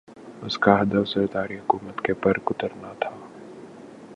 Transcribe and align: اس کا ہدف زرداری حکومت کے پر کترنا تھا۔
اس 0.41 0.57
کا 0.57 0.81
ہدف 0.81 1.09
زرداری 1.09 1.57
حکومت 1.59 2.01
کے 2.01 2.13
پر 2.13 2.39
کترنا 2.39 2.93
تھا۔ 2.99 3.11